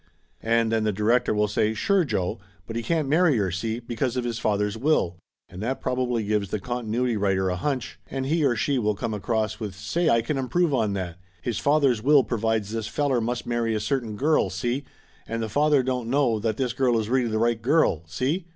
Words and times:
And 0.41 0.71
then 0.71 0.83
the 0.83 0.91
director 0.91 1.31
will 1.31 1.47
say, 1.47 1.75
sure 1.75 2.03
Joe, 2.03 2.39
but 2.65 2.75
he 2.75 2.81
can't 2.81 3.07
marry 3.07 3.37
her, 3.37 3.51
see, 3.51 3.77
because 3.79 4.17
of 4.17 4.23
his 4.23 4.39
father's 4.39 4.75
will. 4.75 5.19
And 5.47 5.61
that 5.61 5.79
probably 5.79 6.23
gives 6.23 6.49
the 6.49 6.59
con 6.59 6.87
tinuity 6.87 7.19
writer 7.21 7.51
a 7.51 7.55
hunch, 7.55 7.99
and 8.07 8.25
he 8.25 8.43
or 8.43 8.55
she 8.55 8.79
will 8.79 8.95
come 8.95 9.13
across 9.13 9.59
with 9.59 9.75
say 9.75 10.09
I 10.09 10.23
can 10.23 10.39
improve 10.39 10.73
on 10.73 10.93
that, 10.93 11.19
his 11.43 11.59
father's 11.59 12.01
will 12.01 12.23
pro 12.23 12.39
vides 12.39 12.71
this 12.71 12.87
feller 12.87 13.21
must 13.21 13.45
marry 13.45 13.75
a 13.75 13.79
certain 13.79 14.15
girl, 14.15 14.49
see, 14.49 14.85
and 15.27 15.39
the 15.43 15.49
father 15.49 15.83
don't 15.83 16.09
know 16.09 16.39
that 16.39 16.57
this 16.57 16.73
girl 16.73 16.97
is 16.99 17.07
really 17.07 17.29
the 17.29 17.37
right 17.37 17.61
girl, 17.61 18.03
see? 18.07 18.47